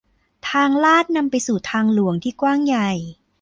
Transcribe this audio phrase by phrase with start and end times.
[0.49, 2.91] ทางลาดนำไปสู่ทางหลวงที่กว้างใหญ่